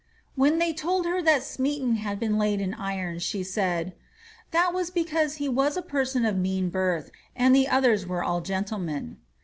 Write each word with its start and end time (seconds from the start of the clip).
""Wlien 0.35 0.57
they 0.57 0.73
told 0.73 1.05
her 1.05 1.21
that 1.21 1.43
Smeaton 1.43 1.97
had 1.97 2.19
been 2.19 2.39
laid 2.39 2.59
in 2.59 2.73
irons, 2.73 3.21
she 3.21 3.43
said, 3.43 3.91
^ 3.91 3.93
that 4.49 4.73
was 4.73 4.89
because 4.89 5.35
he 5.35 5.47
was 5.47 5.77
a 5.77 5.83
person 5.83 6.25
of 6.25 6.35
mean 6.35 6.69
birth, 6.71 7.11
and 7.35 7.55
the 7.55 7.67
others 7.67 8.07
were 8.07 8.23
ill 8.23 8.41
gentlemen.'' 8.41 9.17